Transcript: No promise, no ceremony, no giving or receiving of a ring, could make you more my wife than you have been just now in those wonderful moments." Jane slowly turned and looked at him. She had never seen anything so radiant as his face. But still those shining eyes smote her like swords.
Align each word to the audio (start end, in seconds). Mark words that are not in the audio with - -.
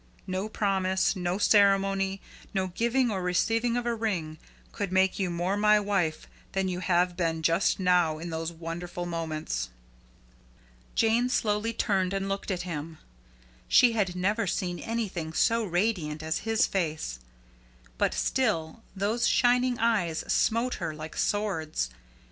No 0.25 0.49
promise, 0.49 1.15
no 1.15 1.37
ceremony, 1.37 2.21
no 2.55 2.65
giving 2.69 3.11
or 3.11 3.21
receiving 3.21 3.77
of 3.77 3.85
a 3.85 3.93
ring, 3.93 4.39
could 4.71 4.91
make 4.91 5.19
you 5.19 5.29
more 5.29 5.55
my 5.55 5.79
wife 5.79 6.25
than 6.53 6.67
you 6.67 6.79
have 6.79 7.15
been 7.15 7.43
just 7.43 7.79
now 7.79 8.17
in 8.17 8.31
those 8.31 8.51
wonderful 8.51 9.05
moments." 9.05 9.69
Jane 10.95 11.29
slowly 11.29 11.71
turned 11.71 12.15
and 12.15 12.27
looked 12.27 12.49
at 12.49 12.63
him. 12.63 12.97
She 13.67 13.91
had 13.91 14.15
never 14.15 14.47
seen 14.47 14.79
anything 14.79 15.33
so 15.33 15.63
radiant 15.63 16.23
as 16.23 16.39
his 16.49 16.65
face. 16.65 17.19
But 17.99 18.15
still 18.15 18.81
those 18.95 19.27
shining 19.27 19.77
eyes 19.77 20.23
smote 20.27 20.73
her 20.81 20.95
like 20.95 21.15
swords. 21.15 21.91